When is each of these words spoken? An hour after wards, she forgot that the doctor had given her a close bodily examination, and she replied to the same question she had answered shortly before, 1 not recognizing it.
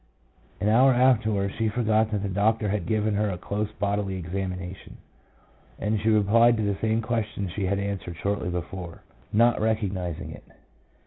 An 0.59 0.67
hour 0.67 0.93
after 0.95 1.31
wards, 1.31 1.53
she 1.59 1.69
forgot 1.69 2.09
that 2.09 2.23
the 2.23 2.27
doctor 2.27 2.69
had 2.69 2.87
given 2.87 3.13
her 3.13 3.29
a 3.29 3.37
close 3.37 3.69
bodily 3.71 4.15
examination, 4.17 4.97
and 5.77 6.01
she 6.01 6.09
replied 6.09 6.57
to 6.57 6.63
the 6.63 6.79
same 6.81 7.03
question 7.03 7.47
she 7.47 7.67
had 7.67 7.77
answered 7.77 8.17
shortly 8.17 8.49
before, 8.49 8.89
1 9.29 9.29
not 9.33 9.61
recognizing 9.61 10.31
it. 10.31 10.43